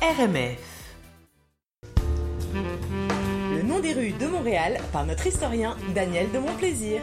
RMF. 0.00 0.58
Le 3.52 3.62
nom 3.64 3.80
des 3.80 3.92
rues 3.92 4.12
de 4.12 4.26
Montréal 4.28 4.78
par 4.92 5.04
notre 5.04 5.26
historien 5.26 5.76
Daniel 5.92 6.30
de 6.32 6.38
Montplaisir. 6.38 7.00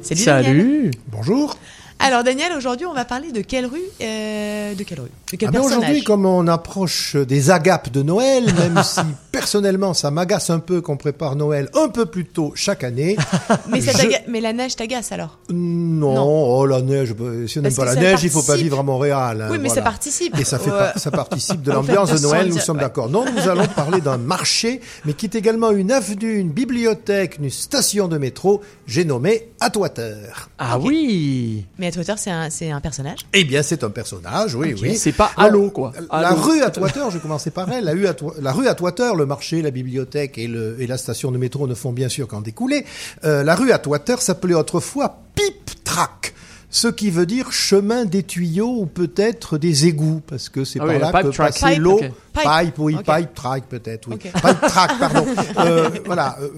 Salut. 0.00 0.20
Salut. 0.20 0.90
Bonjour. 1.08 1.58
Alors 1.98 2.24
Daniel, 2.24 2.52
aujourd'hui 2.54 2.86
on 2.86 2.94
va 2.94 3.04
parler 3.04 3.32
de 3.32 3.42
quelle 3.42 3.66
rue 3.66 3.82
euh, 4.00 4.74
De 4.74 4.82
quelle 4.82 5.00
rue? 5.00 5.10
De 5.30 5.36
quel 5.36 5.48
ah 5.48 5.52
ben 5.52 5.60
Aujourd'hui, 5.60 6.02
comme 6.02 6.24
on 6.24 6.46
approche 6.46 7.16
des 7.16 7.50
agapes 7.50 7.90
de 7.90 8.02
Noël, 8.02 8.46
même 8.54 8.80
si 8.82 9.00
personnellement 9.38 9.92
ça 9.92 10.10
m'agace 10.10 10.48
un 10.48 10.60
peu 10.60 10.80
qu'on 10.80 10.96
prépare 10.96 11.36
Noël 11.36 11.68
un 11.74 11.88
peu 11.88 12.06
plus 12.06 12.24
tôt 12.24 12.52
chaque 12.54 12.82
année. 12.84 13.16
mais, 13.70 13.80
mais 14.28 14.40
la 14.40 14.54
neige 14.54 14.76
t'agace 14.76 15.12
alors? 15.12 15.38
Non, 15.50 16.58
oh 16.58 16.64
la 16.64 16.80
neige, 16.80 17.12
bah, 17.12 17.24
si 17.46 17.58
on 17.58 17.62
n'aime 17.62 17.74
pas 17.74 17.84
la 17.84 17.96
neige, 17.96 18.24
il 18.24 18.30
faut 18.30 18.42
pas 18.42 18.56
vivre 18.56 18.78
à 18.78 18.82
Montréal. 18.82 19.42
Hein, 19.42 19.48
oui, 19.50 19.58
mais 19.60 19.68
ça 19.68 19.82
participe. 19.82 20.38
Et 20.38 20.44
ça, 20.44 20.58
fait 20.58 20.70
ça 20.96 21.10
participe 21.10 21.60
de 21.60 21.70
l'ambiance 21.76 22.12
de 22.12 22.18
Noël, 22.18 22.48
nous 22.48 22.58
sommes 22.58 22.78
d'accord. 22.78 23.10
Non, 23.10 23.26
nous 23.30 23.48
allons 23.48 23.66
parler 23.66 24.00
d'un 24.00 24.16
marché, 24.16 24.80
mais 25.04 25.12
qui 25.12 25.26
est 25.26 25.34
également 25.34 25.70
une 25.70 25.92
avenue, 25.92 26.38
une 26.38 26.50
bibliothèque, 26.50 27.36
une 27.38 27.50
station 27.50 28.08
de 28.08 28.16
métro, 28.16 28.62
j'ai 28.86 29.04
nommé 29.04 29.50
Atwater. 29.60 30.48
Ah 30.58 30.78
oui 30.78 31.66
mais 31.78 31.88
Atwater, 31.88 32.18
c'est 32.18 32.30
un, 32.30 32.48
c'est 32.48 32.70
un 32.70 32.80
personnage? 32.80 33.18
Eh 33.34 33.44
bien, 33.44 33.62
c'est 33.62 33.84
un 33.84 33.90
personnage, 33.90 34.54
oui, 34.54 34.74
oui. 34.80 34.96
C'est 34.96 35.12
pas 35.12 35.30
Halo, 35.36 35.70
quoi. 35.70 35.92
La 36.10 36.30
rue 36.30 36.62
Atwater, 36.62 37.10
je 37.10 37.16
vais 37.16 37.20
commencer 37.20 37.50
par 37.50 37.70
elle. 37.70 37.84
La 37.84 37.92
rue, 37.92 38.06
la 38.40 38.52
rue 38.52 38.68
Atwater, 38.68 39.14
le 39.14 39.25
marché, 39.26 39.62
la 39.62 39.70
bibliothèque 39.70 40.38
et, 40.38 40.48
le, 40.48 40.80
et 40.80 40.86
la 40.86 40.98
station 40.98 41.30
de 41.30 41.38
métro 41.38 41.66
ne 41.66 41.74
font 41.74 41.92
bien 41.92 42.08
sûr 42.08 42.28
qu'en 42.28 42.40
découler. 42.40 42.84
Euh, 43.24 43.42
la 43.42 43.54
rue 43.54 43.72
Atwater 43.72 44.22
s'appelait 44.22 44.54
autrefois 44.54 45.22
Pipe 45.34 45.84
Track 45.84 46.34
ce 46.68 46.88
qui 46.88 47.10
veut 47.10 47.26
dire 47.26 47.52
chemin 47.52 48.04
des 48.04 48.22
tuyaux 48.22 48.80
ou 48.80 48.86
peut-être 48.86 49.56
des 49.56 49.86
égouts, 49.86 50.20
parce 50.26 50.50
que 50.50 50.64
c'est 50.64 50.78
ah 50.80 50.86
par 50.86 50.98
là 50.98 51.22
que 51.22 51.34
passait 51.34 51.76
l'eau. 51.76 52.00
Pipe, 52.42 52.78
oui, 52.78 52.96
pipe 52.96 53.34
track 53.34 53.64
peut-être, 53.68 54.08
oui. 54.08 54.16
Pipe 54.16 54.60
track, 54.60 54.98
pardon. 54.98 55.26
euh, 55.58 55.90
voilà, 56.04 56.36
euh, 56.40 56.48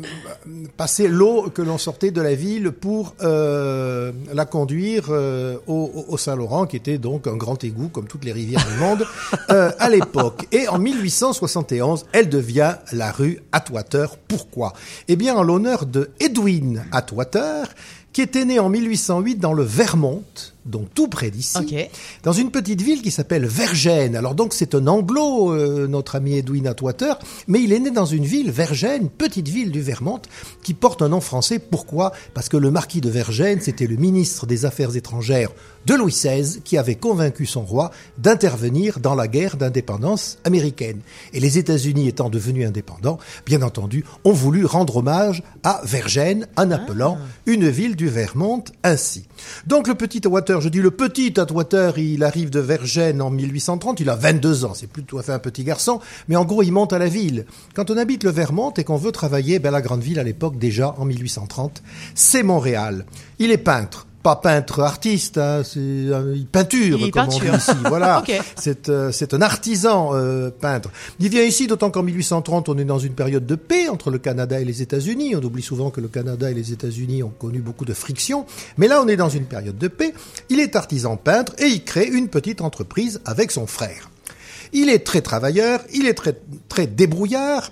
passer 0.76 1.08
l'eau 1.08 1.50
que 1.54 1.62
l'on 1.62 1.78
sortait 1.78 2.10
de 2.10 2.20
la 2.20 2.34
ville 2.34 2.72
pour 2.72 3.14
euh, 3.22 4.12
la 4.32 4.44
conduire 4.46 5.06
euh, 5.10 5.56
au, 5.66 6.04
au 6.08 6.18
Saint-Laurent, 6.18 6.66
qui 6.66 6.76
était 6.76 6.98
donc 6.98 7.26
un 7.26 7.36
grand 7.36 7.62
égout, 7.64 7.88
comme 7.88 8.06
toutes 8.06 8.24
les 8.24 8.32
rivières 8.32 8.66
du 8.66 8.78
monde, 8.78 9.06
euh, 9.50 9.70
à 9.78 9.88
l'époque. 9.88 10.46
Et 10.52 10.68
en 10.68 10.78
1871, 10.78 12.06
elle 12.12 12.28
devient 12.28 12.76
la 12.92 13.12
rue 13.12 13.40
Atwater. 13.52 14.16
Pourquoi? 14.28 14.72
Eh 15.08 15.16
bien, 15.16 15.34
en 15.36 15.42
l'honneur 15.42 15.86
de 15.86 16.10
Edwin 16.20 16.84
Atwater, 16.92 17.68
qui 18.12 18.22
était 18.22 18.44
né 18.44 18.58
en 18.58 18.68
1808 18.68 19.36
dans 19.36 19.52
le 19.52 19.62
Vermont, 19.62 20.24
donc 20.64 20.92
tout 20.94 21.08
près 21.08 21.30
d'ici, 21.30 21.86
dans 22.22 22.32
une 22.32 22.50
petite 22.50 22.82
ville 22.82 23.02
qui 23.02 23.10
s'appelle 23.10 23.46
Vergène. 23.46 24.16
Alors 24.16 24.34
donc 24.34 24.54
c'est 24.54 24.74
un 24.74 24.86
anglo, 24.86 25.52
euh, 25.52 25.86
notre 25.86 26.16
ami 26.16 26.36
Edwin 26.36 26.66
Atwater, 26.66 27.18
mais 27.46 27.62
il 27.62 27.72
est 27.72 27.80
né 27.80 27.90
dans 27.90 28.04
une 28.04 28.24
ville, 28.24 28.50
Vergène, 28.50 29.08
petite 29.08 29.48
ville 29.48 29.70
du 29.70 29.80
Vermont, 29.80 30.20
qui 30.62 30.74
porte 30.74 31.02
un 31.02 31.08
nom 31.08 31.20
français. 31.20 31.58
Pourquoi? 31.58 32.12
Parce 32.34 32.48
que 32.48 32.56
le 32.56 32.70
marquis 32.70 33.00
de 33.00 33.10
Vergène, 33.10 33.60
c'était 33.60 33.86
le 33.86 33.96
ministre 33.96 34.46
des 34.46 34.64
Affaires 34.64 34.96
étrangères 34.96 35.50
de 35.86 35.94
Louis 35.94 36.12
XVI 36.12 36.60
qui 36.62 36.76
avait 36.76 36.96
convaincu 36.96 37.46
son 37.46 37.62
roi 37.62 37.90
d'intervenir 38.18 39.00
dans 39.00 39.14
la 39.14 39.26
guerre 39.26 39.56
d'indépendance 39.56 40.38
américaine. 40.44 41.00
Et 41.32 41.40
les 41.40 41.56
États-Unis 41.56 42.08
étant 42.08 42.28
devenus 42.28 42.66
indépendants, 42.66 43.18
bien 43.46 43.62
entendu, 43.62 44.04
ont 44.24 44.32
voulu 44.32 44.66
rendre 44.66 44.96
hommage 44.96 45.42
à 45.62 45.80
Vergène 45.84 46.46
en 46.56 46.70
appelant 46.70 47.18
ah. 47.18 47.26
une 47.46 47.68
ville 47.68 47.96
du 47.96 48.08
Vermont 48.08 48.64
ainsi. 48.82 49.26
Donc 49.66 49.88
le 49.88 49.94
petit 49.94 50.18
Atwater, 50.18 50.47
je 50.48 50.68
dis 50.68 50.80
le 50.80 50.90
petit 50.90 51.38
Atwater, 51.38 51.98
il 51.98 52.24
arrive 52.24 52.48
de 52.48 52.60
Vergène 52.60 53.20
en 53.20 53.30
1830, 53.30 54.00
il 54.00 54.08
a 54.08 54.16
22 54.16 54.64
ans, 54.64 54.72
c'est 54.74 54.86
plutôt 54.86 55.20
fait 55.20 55.32
un 55.32 55.38
petit 55.38 55.62
garçon, 55.62 56.00
mais 56.26 56.36
en 56.36 56.44
gros 56.44 56.62
il 56.62 56.72
monte 56.72 56.92
à 56.92 56.98
la 56.98 57.08
ville. 57.08 57.44
Quand 57.74 57.90
on 57.90 57.96
habite 57.98 58.24
le 58.24 58.30
Vermont 58.30 58.72
et 58.72 58.84
qu'on 58.84 58.96
veut 58.96 59.12
travailler, 59.12 59.58
ben 59.58 59.70
la 59.70 59.82
grande 59.82 60.02
ville 60.02 60.18
à 60.18 60.22
l'époque 60.22 60.58
déjà 60.58 60.94
en 60.96 61.04
1830, 61.04 61.82
c'est 62.14 62.42
Montréal. 62.42 63.04
Il 63.38 63.50
est 63.50 63.58
peintre 63.58 64.07
pas 64.28 64.36
peintre 64.36 64.80
artiste, 64.80 65.38
hein, 65.38 65.62
c'est 65.64 65.80
une 65.80 66.46
peinture, 66.52 66.98
comme 67.12 67.28
on 67.28 67.38
dit 67.38 67.46
ici. 67.56 67.70
Voilà, 67.86 68.22
c'est 68.56 68.90
euh, 68.90 69.10
c'est 69.10 69.32
un 69.32 69.40
artisan 69.40 70.10
euh, 70.12 70.50
peintre. 70.50 70.90
Il 71.18 71.30
vient 71.30 71.42
ici, 71.42 71.66
d'autant 71.66 71.90
qu'en 71.90 72.02
1830, 72.02 72.68
on 72.68 72.76
est 72.76 72.84
dans 72.84 72.98
une 72.98 73.14
période 73.14 73.46
de 73.46 73.54
paix 73.54 73.88
entre 73.88 74.10
le 74.10 74.18
Canada 74.18 74.60
et 74.60 74.66
les 74.66 74.82
États-Unis. 74.82 75.34
On 75.34 75.42
oublie 75.42 75.62
souvent 75.62 75.88
que 75.88 76.02
le 76.02 76.08
Canada 76.08 76.50
et 76.50 76.54
les 76.54 76.72
États-Unis 76.72 77.22
ont 77.22 77.30
connu 77.30 77.60
beaucoup 77.60 77.86
de 77.86 77.94
frictions, 77.94 78.44
mais 78.76 78.86
là, 78.86 79.00
on 79.02 79.08
est 79.08 79.16
dans 79.16 79.30
une 79.30 79.46
période 79.46 79.78
de 79.78 79.88
paix. 79.88 80.12
Il 80.50 80.60
est 80.60 80.76
artisan 80.76 81.16
peintre 81.16 81.54
et 81.58 81.66
il 81.66 81.82
crée 81.82 82.06
une 82.06 82.28
petite 82.28 82.60
entreprise 82.60 83.22
avec 83.24 83.50
son 83.50 83.66
frère. 83.66 84.10
Il 84.74 84.90
est 84.90 85.06
très 85.06 85.22
travailleur, 85.22 85.80
il 85.94 86.06
est 86.06 86.12
très 86.12 86.38
très 86.68 86.86
débrouillard. 86.86 87.70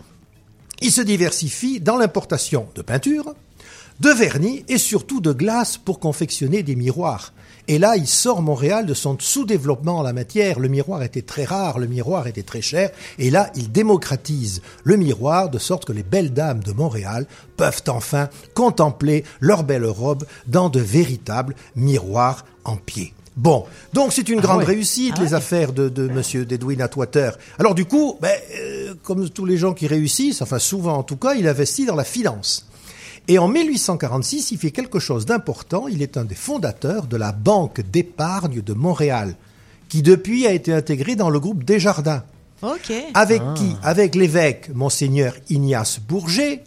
Il 0.81 0.91
se 0.91 1.03
diversifie 1.03 1.81
dans 1.81 1.99
l'importation 1.99 2.66
de 2.75 2.81
peinture, 2.81 3.34
de 4.01 4.11
vernis 4.11 4.65
et 4.69 4.79
surtout 4.79 5.21
de 5.21 5.33
glace 5.33 5.77
pour 5.79 6.01
confectionner 6.01 6.62
des 6.62 6.77
miroirs. 6.77 7.33
Et 7.69 7.79
là, 7.79 7.97
il 7.97 8.07
sort 8.07 8.43
Montréal 8.43 8.87
de 8.87 8.95
son 8.95 9.17
sous-développement 9.19 9.99
en 9.99 10.03
la 10.03 10.12
matière. 10.12 10.61
Le 10.61 10.69
miroir 10.69 11.03
était 11.03 11.23
très 11.23 11.45
rare, 11.45 11.79
le 11.79 11.89
miroir 11.89 12.29
était 12.29 12.45
très 12.45 12.62
cher. 12.62 12.91
Et 13.19 13.31
là, 13.31 13.51
il 13.57 13.73
démocratise 13.73 14.62
le 14.84 14.97
miroir 14.97 15.51
de 15.51 15.59
sorte 15.59 15.84
que 15.84 15.93
les 15.93 16.05
belles 16.05 16.33
dames 16.33 16.62
de 16.62 16.73
Montréal 16.73 17.27
peuvent 17.57 17.83
enfin 17.89 18.29
contempler 18.55 19.25
leurs 19.41 19.65
belles 19.65 19.84
robes 19.84 20.27
dans 20.47 20.69
de 20.69 20.81
véritables 20.81 21.57
miroirs 21.75 22.45
en 22.65 22.77
pied. 22.77 23.13
Bon, 23.37 23.67
donc 23.93 24.13
c'est 24.13 24.31
une 24.31 24.39
ah 24.39 24.43
grande 24.43 24.65
réussite, 24.65 25.15
ah 25.19 25.23
les 25.23 25.34
affaires 25.34 25.73
de, 25.73 25.91
de 25.91 26.09
Monsieur 26.09 26.47
d'Edwin 26.47 26.81
Atwater. 26.81 27.37
Alors 27.59 27.75
du 27.75 27.84
coup, 27.84 28.17
ben, 28.23 28.33
euh, 28.59 28.95
comme 29.03 29.28
tous 29.28 29.45
les 29.45 29.59
gens 29.59 29.75
qui 29.75 29.87
réussissent, 29.87 30.41
enfin 30.41 30.59
souvent 30.59 30.95
en 30.95 31.03
tout 31.03 31.17
cas, 31.17 31.34
il 31.34 31.47
investit 31.47 31.84
dans 31.84 31.97
la 31.97 32.05
finance. 32.05 32.67
Et 33.28 33.38
en 33.38 33.48
1846, 33.48 34.53
il 34.53 34.59
fait 34.59 34.70
quelque 34.70 35.00
chose 35.00 35.26
d'important. 35.26 35.88
Il 35.88 36.00
est 36.03 36.16
un 36.16 36.25
des 36.25 36.37
fondateurs 36.37 37.06
de 37.06 37.16
la 37.16 37.32
Banque 37.32 37.81
d'épargne 37.81 38.62
de 38.62 38.72
Montréal, 38.72 39.34
qui 39.88 40.03
depuis 40.03 40.47
a 40.47 40.53
été 40.53 40.72
intégrée 40.72 41.16
dans 41.16 41.31
le 41.31 41.41
groupe 41.41 41.65
Desjardins. 41.65 42.22
Avec 43.15 43.42
ah. 43.44 43.54
qui? 43.56 43.76
Avec 43.82 44.15
l'évêque, 44.15 44.70
monseigneur 44.75 45.34
Ignace 45.50 46.00
Bourget, 46.00 46.62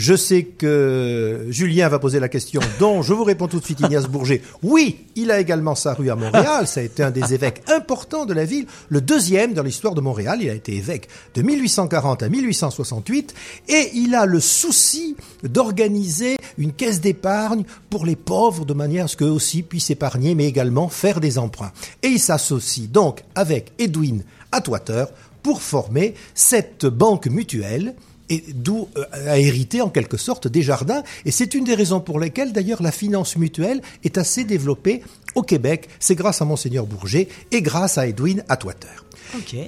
je 0.00 0.14
sais 0.16 0.44
que 0.44 1.44
Julien 1.50 1.88
va 1.88 1.98
poser 1.98 2.20
la 2.20 2.30
question, 2.30 2.62
dont 2.78 3.02
je 3.02 3.12
vous 3.12 3.22
réponds 3.22 3.48
tout 3.48 3.60
de 3.60 3.64
suite, 3.64 3.80
Ignace 3.80 4.06
Bourget. 4.06 4.40
Oui, 4.62 5.04
il 5.14 5.30
a 5.30 5.38
également 5.38 5.74
sa 5.74 5.92
rue 5.92 6.08
à 6.10 6.16
Montréal. 6.16 6.66
Ça 6.66 6.80
a 6.80 6.82
été 6.82 7.02
un 7.02 7.10
des 7.10 7.34
évêques 7.34 7.62
importants 7.68 8.24
de 8.24 8.32
la 8.32 8.46
ville, 8.46 8.64
le 8.88 9.02
deuxième 9.02 9.52
dans 9.52 9.62
l'histoire 9.62 9.94
de 9.94 10.00
Montréal. 10.00 10.38
Il 10.40 10.48
a 10.48 10.54
été 10.54 10.74
évêque 10.74 11.08
de 11.34 11.42
1840 11.42 12.22
à 12.22 12.30
1868 12.30 13.34
et 13.68 13.90
il 13.92 14.14
a 14.14 14.24
le 14.24 14.40
souci 14.40 15.16
d'organiser 15.42 16.38
une 16.56 16.72
caisse 16.72 17.02
d'épargne 17.02 17.64
pour 17.90 18.06
les 18.06 18.16
pauvres 18.16 18.64
de 18.64 18.72
manière 18.72 19.04
à 19.04 19.08
ce 19.08 19.18
qu'eux 19.18 19.26
aussi 19.26 19.62
puissent 19.62 19.90
épargner, 19.90 20.34
mais 20.34 20.46
également 20.46 20.88
faire 20.88 21.20
des 21.20 21.36
emprunts. 21.36 21.72
Et 22.02 22.08
il 22.08 22.20
s'associe 22.20 22.88
donc 22.88 23.22
avec 23.34 23.72
Edwin 23.78 24.24
Atwater 24.50 25.08
pour 25.42 25.60
former 25.60 26.14
cette 26.34 26.86
banque 26.86 27.26
mutuelle 27.26 27.94
et 28.30 28.44
d'où 28.54 28.88
euh, 28.96 29.04
a 29.28 29.38
hérité 29.38 29.82
en 29.82 29.90
quelque 29.90 30.16
sorte 30.16 30.48
des 30.48 30.62
jardins. 30.62 31.02
Et 31.26 31.30
c'est 31.30 31.54
une 31.54 31.64
des 31.64 31.74
raisons 31.74 32.00
pour 32.00 32.18
lesquelles 32.18 32.52
d'ailleurs 32.52 32.82
la 32.82 32.92
finance 32.92 33.36
mutuelle 33.36 33.82
est 34.04 34.16
assez 34.16 34.44
développée 34.44 35.02
au 35.34 35.42
Québec. 35.42 35.88
C'est 35.98 36.14
grâce 36.14 36.40
à 36.40 36.44
Monseigneur 36.44 36.86
Bourget 36.86 37.28
et 37.52 37.60
grâce 37.60 37.98
à 37.98 38.06
Edwin 38.06 38.42
Atwater. 38.48 39.04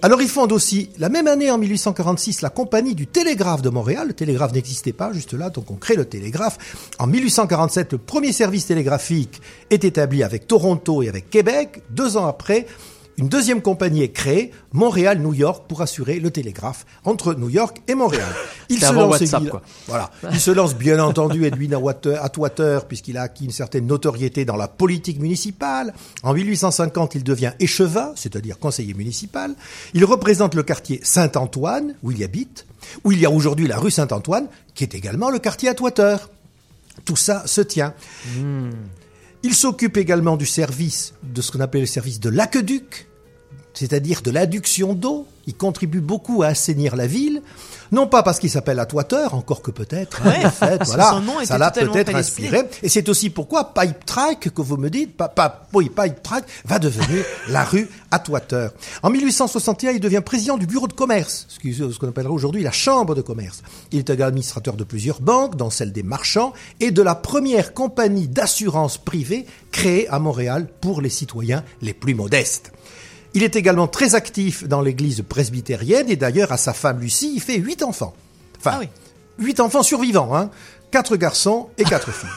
Alors 0.02 0.20
ils 0.20 0.28
fondent 0.28 0.52
aussi, 0.52 0.90
la 0.98 1.08
même 1.08 1.28
année 1.28 1.50
en 1.50 1.58
1846, 1.58 2.42
la 2.42 2.50
compagnie 2.50 2.94
du 2.94 3.06
télégraphe 3.06 3.62
de 3.62 3.70
Montréal. 3.70 4.08
Le 4.08 4.14
télégraphe 4.14 4.52
n'existait 4.52 4.92
pas 4.92 5.12
juste 5.12 5.34
là, 5.34 5.50
donc 5.50 5.70
on 5.70 5.76
crée 5.76 5.94
le 5.94 6.04
télégraphe. 6.04 6.90
En 6.98 7.06
1847, 7.06 7.92
le 7.92 7.98
premier 7.98 8.32
service 8.32 8.66
télégraphique 8.66 9.40
est 9.70 9.84
établi 9.84 10.22
avec 10.22 10.46
Toronto 10.46 11.02
et 11.02 11.08
avec 11.08 11.30
Québec. 11.30 11.82
Deux 11.90 12.16
ans 12.16 12.26
après, 12.26 12.66
une 13.18 13.28
deuxième 13.28 13.60
compagnie 13.60 14.02
est 14.02 14.10
créée, 14.10 14.52
Montréal-New 14.72 15.34
York, 15.34 15.64
pour 15.68 15.82
assurer 15.82 16.18
le 16.18 16.30
télégraphe 16.30 16.86
entre 17.04 17.34
New 17.34 17.50
York 17.50 17.82
et 17.86 17.94
Montréal. 17.94 18.32
Il 18.68 18.80
se 18.80 18.92
lance 18.92 19.10
WhatsApp, 19.10 19.48
quoi. 19.48 19.62
Voilà. 19.86 20.10
Il 20.32 20.40
se 20.40 20.50
lance 20.50 20.74
bien 20.74 20.98
entendu 21.04 21.44
Edwin 21.44 21.74
Atwater, 22.20 22.86
puisqu'il 22.86 23.18
a 23.18 23.22
acquis 23.22 23.44
une 23.44 23.50
certaine 23.50 23.86
notoriété 23.86 24.44
dans 24.44 24.56
la 24.56 24.66
politique 24.66 25.20
municipale. 25.20 25.92
En 26.22 26.32
1850, 26.32 27.14
il 27.14 27.24
devient 27.24 27.52
échevin, 27.60 28.12
c'est-à-dire 28.16 28.58
conseiller 28.58 28.94
municipal. 28.94 29.54
Il 29.92 30.04
représente 30.04 30.54
le 30.54 30.62
quartier 30.62 31.00
Saint-Antoine, 31.02 31.94
où 32.02 32.12
il 32.12 32.24
habite, 32.24 32.66
où 33.04 33.12
il 33.12 33.20
y 33.20 33.26
a 33.26 33.30
aujourd'hui 33.30 33.68
la 33.68 33.78
rue 33.78 33.90
Saint-Antoine, 33.90 34.46
qui 34.74 34.84
est 34.84 34.94
également 34.94 35.28
le 35.28 35.38
quartier 35.38 35.68
Atwater. 35.68 36.30
Tout 37.04 37.16
ça 37.16 37.46
se 37.46 37.60
tient. 37.60 37.94
Hmm. 38.38 38.70
Il 39.44 39.54
s'occupe 39.54 39.96
également 39.96 40.36
du 40.36 40.46
service, 40.46 41.14
de 41.22 41.42
ce 41.42 41.50
qu'on 41.50 41.60
appelle 41.60 41.80
le 41.82 41.86
service 41.86 42.20
de 42.20 42.28
l'aqueduc, 42.28 43.08
c'est-à-dire 43.74 44.22
de 44.22 44.30
l'adduction 44.30 44.94
d'eau. 44.94 45.26
Il 45.48 45.56
contribue 45.56 46.00
beaucoup 46.00 46.44
à 46.44 46.48
assainir 46.48 46.94
la 46.94 47.08
ville. 47.08 47.42
Non 47.90 48.06
pas 48.06 48.22
parce 48.22 48.38
qu'il 48.38 48.48
s'appelle 48.48 48.78
Atwater, 48.78 49.34
encore 49.34 49.60
que 49.60 49.72
peut-être. 49.72 50.22
hein, 50.24 50.30
Ouais, 50.30 50.46
en 50.46 50.50
fait, 50.50 50.82
voilà, 50.86 51.20
ça 51.44 51.58
l'a 51.58 51.70
peut-être 51.72 52.14
inspiré. 52.14 52.62
Et 52.84 52.88
c'est 52.88 53.08
aussi 53.08 53.28
pourquoi 53.28 53.74
Pipe 53.74 54.06
Track, 54.06 54.50
que 54.54 54.62
vous 54.62 54.76
me 54.76 54.88
dites, 54.88 55.16
pa, 55.16 55.28
pa- 55.28 55.66
oui, 55.74 55.90
Pipe 55.90 56.22
Track, 56.22 56.44
va 56.64 56.78
devenir 56.78 57.24
la 57.48 57.64
rue 57.64 57.90
Atwater. 58.12 58.70
En 59.02 59.10
1861, 59.10 59.90
il 59.92 60.00
devient 60.00 60.22
président 60.24 60.56
du 60.56 60.66
bureau 60.66 60.86
de 60.86 60.92
commerce, 60.92 61.46
ce 61.48 61.98
qu'on 61.98 62.08
appellerait 62.08 62.32
aujourd'hui 62.32 62.62
la 62.62 62.72
chambre 62.72 63.14
de 63.16 63.20
commerce. 63.20 63.62
Il 63.90 63.98
est 63.98 64.10
administrateur 64.10 64.74
de 64.76 64.84
plusieurs 64.84 65.20
banques, 65.20 65.56
dont 65.56 65.70
celle 65.70 65.92
des 65.92 66.04
marchands, 66.04 66.52
et 66.78 66.92
de 66.92 67.02
la 67.02 67.16
première 67.16 67.74
compagnie 67.74 68.28
d'assurance 68.28 68.96
privée 68.96 69.44
créée 69.72 70.08
à 70.08 70.18
Montréal 70.20 70.68
pour 70.80 71.00
les 71.02 71.10
citoyens 71.10 71.64
les 71.82 71.94
plus 71.94 72.14
modestes. 72.14 72.70
Il 73.34 73.42
est 73.42 73.56
également 73.56 73.88
très 73.88 74.14
actif 74.14 74.66
dans 74.68 74.80
l'église 74.80 75.22
presbytérienne 75.26 76.10
et 76.10 76.16
d'ailleurs 76.16 76.52
à 76.52 76.56
sa 76.56 76.72
femme 76.72 77.00
Lucie, 77.00 77.32
il 77.34 77.40
fait 77.40 77.56
huit 77.56 77.82
enfants. 77.82 78.14
Enfin, 78.58 78.72
Ah 78.74 78.78
oui. 78.80 78.88
huit 79.38 79.58
enfants 79.60 79.82
survivants, 79.82 80.36
hein. 80.36 80.50
Quatre 80.90 81.16
garçons 81.16 81.68
et 81.78 81.84
quatre 81.84 82.10
filles. 82.12 82.28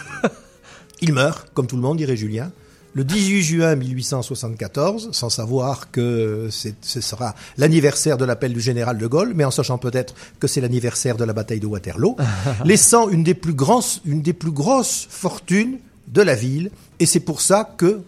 Il 1.01 1.12
meurt, 1.13 1.50
comme 1.53 1.68
tout 1.68 1.75
le 1.75 1.81
monde, 1.81 1.97
dirait 1.97 2.15
Julien, 2.15 2.51
le 2.94 3.03
18 3.03 3.42
juin 3.44 3.75
1874, 3.75 5.09
sans 5.12 5.30
savoir 5.30 5.92
que 5.92 6.47
ce 6.50 7.01
sera 7.01 7.36
l'anniversaire 7.57 8.15
de 8.18 8.24
l'appel 8.24 8.53
du 8.53 8.62
général 8.62 8.97
de 8.97 9.06
Gaulle, 9.06 9.33
mais 9.36 9.44
en 9.44 9.51
sachant 9.51 9.77
peut-être 9.77 10.15
que 10.39 10.47
c'est 10.47 10.62
l'anniversaire 10.62 11.18
de 11.18 11.25
la 11.25 11.33
bataille 11.33 11.59
de 11.59 11.68
Waterloo, 11.68 12.15
laissant 12.63 13.09
une 13.09 13.24
des 13.25 13.33
plus 13.33 13.53
grosses, 13.53 14.00
une 14.06 14.21
des 14.21 14.31
plus 14.31 14.51
grosses 14.51 15.07
fortunes 15.09 15.80
de 16.07 16.21
la 16.21 16.36
ville. 16.36 16.71
Et 17.00 17.06
c'est 17.06 17.19
pour 17.19 17.42
ça 17.42 17.69
que 17.77 18.00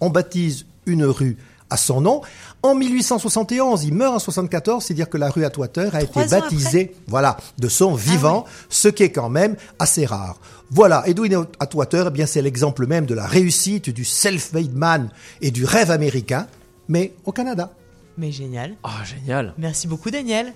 on 0.00 0.10
baptise 0.10 0.66
une 0.86 1.04
rue 1.04 1.36
à 1.70 1.76
son 1.76 2.00
nom. 2.00 2.22
En 2.62 2.74
1871, 2.74 3.84
il 3.84 3.94
meurt 3.94 4.14
en 4.14 4.18
74, 4.18 4.84
c'est-à-dire 4.84 5.08
que 5.08 5.18
la 5.18 5.30
rue 5.30 5.44
Atwater 5.44 5.94
a 5.94 6.02
été 6.02 6.10
Trois 6.10 6.26
baptisée, 6.26 6.94
voilà, 7.06 7.36
de 7.58 7.68
son 7.68 7.94
vivant, 7.94 8.44
ce 8.68 8.88
qui 8.88 9.02
est 9.02 9.12
quand 9.12 9.28
même 9.28 9.56
assez 9.78 10.06
rare. 10.06 10.38
Voilà, 10.70 11.04
Edwin 11.06 11.46
Atwater, 11.60 12.06
eh 12.08 12.10
bien, 12.10 12.26
c'est 12.26 12.42
l'exemple 12.42 12.86
même 12.86 13.06
de 13.06 13.14
la 13.14 13.26
réussite 13.26 13.90
du 13.90 14.04
self-made 14.04 14.74
man 14.74 15.10
et 15.40 15.50
du 15.50 15.64
rêve 15.64 15.90
américain, 15.90 16.46
mais 16.88 17.14
au 17.24 17.32
Canada. 17.32 17.72
Mais 18.18 18.32
génial. 18.32 18.74
Ah, 18.82 19.04
génial. 19.04 19.54
Merci 19.58 19.86
beaucoup, 19.86 20.10
Daniel. 20.10 20.52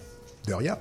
De 0.46 0.54
rien. 0.54 0.78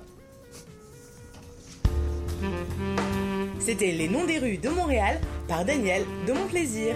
C'était 3.60 3.92
Les 3.92 4.08
Noms 4.08 4.26
des 4.26 4.40
rues 4.40 4.58
de 4.58 4.70
Montréal 4.70 5.20
par 5.48 5.66
Daniel 5.66 6.04
de 6.26 6.34
Mon 6.34 6.48
Plaisir. 6.48 6.96